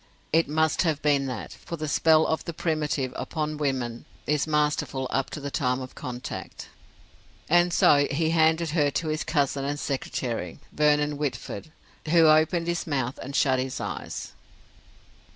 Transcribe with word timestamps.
It 0.33 0.47
must 0.49 0.81
have 0.81 0.99
been 1.03 1.27
that; 1.27 1.53
for 1.53 1.77
the 1.77 1.87
spell 1.87 2.25
of 2.25 2.45
the 2.45 2.55
primitive 2.55 3.13
upon 3.15 3.57
women 3.57 4.05
is 4.25 4.47
masterful 4.47 5.05
up 5.11 5.29
to 5.29 5.39
the 5.39 5.51
time 5.51 5.79
of 5.79 5.93
contact. 5.93 6.69
"And 7.47 7.71
so 7.71 8.07
he 8.09 8.31
handed 8.31 8.71
her 8.71 8.89
to 8.89 9.09
his 9.09 9.23
cousin 9.23 9.63
and 9.63 9.79
secretary, 9.79 10.57
Vernon 10.71 11.17
Whitford, 11.17 11.71
who 12.09 12.25
opened 12.25 12.65
his 12.65 12.87
mouth 12.87 13.19
and 13.21 13.35
shut 13.35 13.59
his 13.59 13.79
eyes." 13.79 14.33